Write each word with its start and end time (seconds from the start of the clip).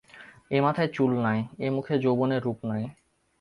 এ 0.51 0.57
মাথায় 0.61 0.89
চুল 0.93 1.11
নাই, 1.19 1.39
এ 1.59 1.67
মুখে 1.69 1.95
যৌবনের 1.99 2.41
রূপ 2.43 2.59
নাই। 2.63 2.83